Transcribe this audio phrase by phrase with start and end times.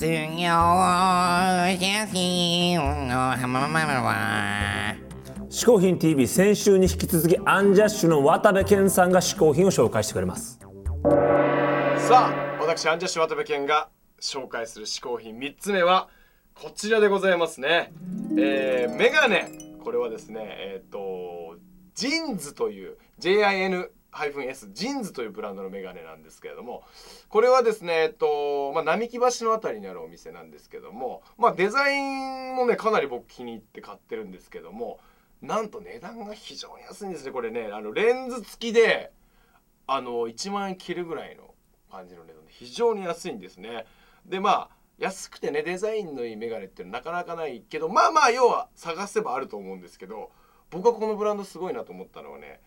[0.00, 0.16] 卒業
[1.78, 2.76] 写真
[3.06, 4.96] の浜々は
[5.50, 13.90] 嗜好品 TV 先週に引き続きアンジャッシュの渡部健さんが嗜好品を紹介してくれますさあ私アンジャッシュ渡部健が
[14.22, 16.08] 紹介する嗜好品3つ目は
[16.54, 17.92] こちらでございますね
[18.38, 19.52] えー、メガネ
[19.84, 21.58] これはですねえっ、ー、と
[21.94, 26.82] ジンズという JIN JIN-S ジンズというブランドのメガネなんですけれども
[27.28, 34.98] これはですねえっと、まあ、並木橋の辺りにあるお店なんですけどもまあデザインもねかなり僕気に入って買ってるんですけども
[35.42, 37.70] なんと値段が非常に安いんですねこれね。
[37.72, 39.10] あのレンズ付きで
[39.86, 41.54] あの1万円切るぐらいの
[41.90, 43.86] 感じの値段で非常に安いんですね。
[44.26, 50.30] でまあ安くてねデザインのいいメガネってなかなかないけどまあまあ要は探せばあると思うんですけど
[50.70, 52.60] 僕はこのブランドすごいなと思ったのはね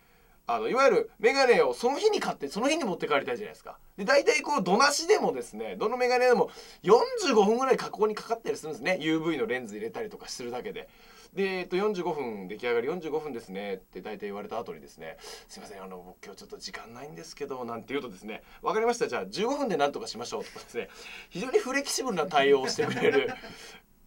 [0.46, 3.78] あのいわゆるメガネをその日に買ってその日に持って帰りたいじゃないですか。
[3.98, 6.50] で大体こうどなしでもですねどのメガネでも
[6.84, 8.98] 45分ぐらい加工にかかったりするんですね。
[9.02, 10.90] UV のレンズ入れたりとかするだけで。
[11.34, 19.08] で、えっと、45分出来上がり45分ですねって大体言われた後にですねすいませんあの僕今日ちょっと時間ないんですけどなんて言うとですね分かりました。
[19.08, 20.90] じゃあ15分で何とかしましょうとかですね
[21.30, 23.34] 非常にフレキシブルな対応をしてくれる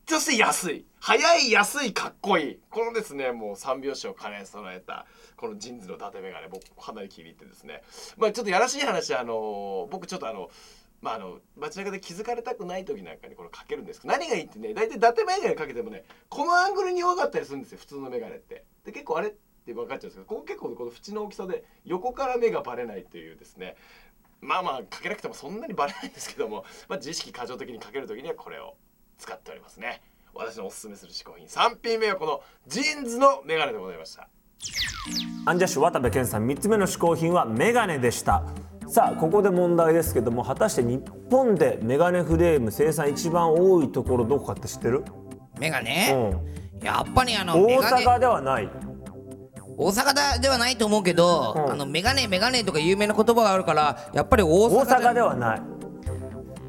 [0.09, 0.87] そして安い。
[1.01, 2.61] 早い安いかっこいい。
[2.71, 5.05] このですねもう3拍子を兼ね備えた
[5.37, 7.83] この JINS の伊達メガネ僕かなり気に入ってですね。
[8.17, 10.49] まあちょっとやらしい話あの僕ちょっとあの
[11.03, 18.65] まああの街中で気づかれたくない時なんかにこれかけるんですけど何がいいってね大体伊達メガネかけてもねこのアングルに弱かったりするんですよ普通のメガネって。
[18.85, 19.33] で結構あれっ
[19.67, 23.75] て分かっちゃうんですけどここ結構この縁の大きさで横から目がバレないというですね。
[24.41, 28.77] まあまあかけなくてもそんなにバレないんですけども、まあ、自意識過剰的にかける時にはこれを。
[29.19, 30.03] 使っておりますね。
[30.35, 34.29] 私のおすすめする嗜好品3品目はこの JINS のメガネでございました。
[35.47, 38.43] アンジャッシュ渡部健さん3つ目の嗜好品はメガネでした。
[38.89, 45.05] さあここで問題ですけども果たして日本でメガネフレーム生産一番多いところどこかって知ってる？
[45.59, 48.69] メガネ、うん、やっぱりあの大阪ではない。
[49.79, 51.73] 大阪ではないと思うけど、うん。
[51.73, 55.63] あのメガネメガネとか有名な言葉があるからやっぱり大阪大阪ではない。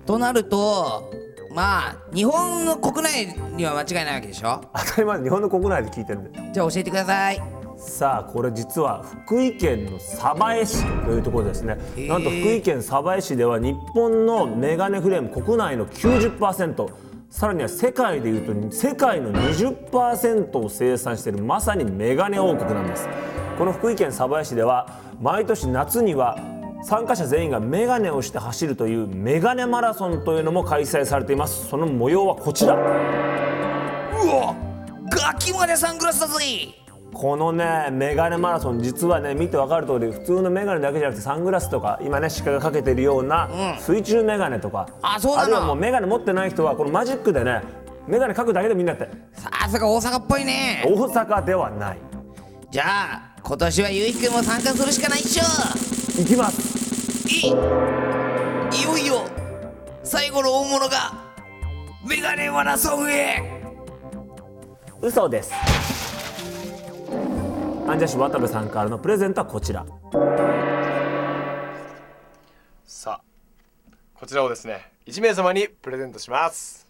[0.06, 1.12] となると
[1.58, 4.62] まあ日本の国内には間違いないわけでしょ？
[4.76, 7.42] 当たり前日本の国内で聞いてるんでじゃあ教えてください。
[7.80, 11.80] さあこれ実は福井県の鯖江市というところですね。
[11.96, 16.94] ーなんと福井県鯖江市では日本のメガネフレーム国内の90%
[17.32, 23.10] さらには世界でいうと世界の20%を生産しているまさにメガネ王国なんです。
[23.58, 26.38] この福井県鯖江市では毎年夏には
[26.84, 31.68] 参加者全員がメガネをして走るというメガネマラソンというのも開催されています。
[31.68, 32.76] その模様はこちら。
[32.76, 32.78] う
[34.28, 34.56] わ
[35.10, 36.36] ガキまでサングラスだぜ。
[37.14, 43.50] このねメガネマラソン実はね見て分かる通り普通のメガネだけじゃなくてサングラスとか今ね鹿がかけてるような
[43.80, 47.64] 水中メガネとか、あそうるいはもうメガネ持ってない人はこのマジックでね
[48.08, 49.10] メガネかくだけでみんなやって。
[49.34, 50.84] さすが大阪っぽいね。
[50.86, 51.98] 大阪ではない。
[52.70, 55.44] じゃあ今年はゆうひくんも参加するしかないっしょ
[56.20, 57.28] いきます。
[57.30, 59.24] いいよいよ
[60.04, 61.14] 最後の大物が
[62.04, 63.62] メガネマラソンへ。
[65.00, 65.54] 嘘です。
[67.88, 69.86] アンジャッシュ渡部さんからのプレゼントはこちら。
[72.84, 73.22] さあ
[74.16, 76.88] こちらをですね1名様にプレゼントします。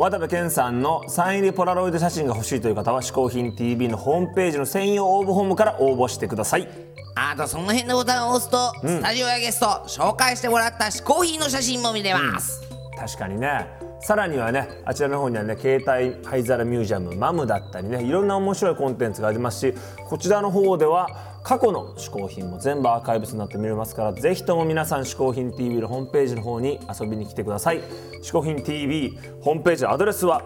[0.00, 6.66] 渡部健さんのサイン入りポラロイド写真が欲しいという方は「嗜好品 TV」のホームページの専用応募フォームから応募してください
[7.14, 12.62] あとその辺のボタンを押すと、スタジオやゲスト紹介してもらった嗜好品の写真も見れます、
[12.96, 13.66] 確かにね。
[14.02, 19.74] さらにはねあちらの方にはね携帯灰皿ミュージアムマムだったりねいろんな面白いコンテンツがありますし
[20.08, 21.06] こちらの方では
[21.42, 27.82] 過去の嗜好品も全部アーカイブスになって見れますからぜひとも皆さん嗜好品 TV のホームページの方に遊びに来てください。
[28.22, 30.42] 嗜好品 TV ホームページのアドレスは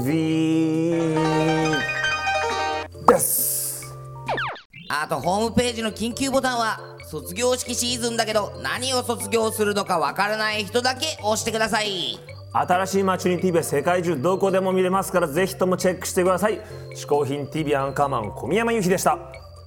[5.05, 12.19] あとホームページの緊急ボタンは卒業式シーズンだけど何を卒業するのかわからない人だけ押してください。
[12.51, 16.59] 新しい街に TV は世界中どこでも見れますからぜひともチェックしてください。
[16.95, 19.19] 嗜好品 TV アンカーマン小宮山由紀でした。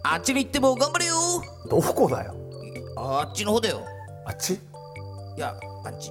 [0.02, 1.14] あっちに行っても頑張れよ。
[1.70, 2.34] どこだよ？
[2.96, 3.82] あっちの方だよ。
[4.26, 4.54] あっち？
[4.54, 4.58] い
[5.36, 5.54] や
[5.84, 6.10] あっち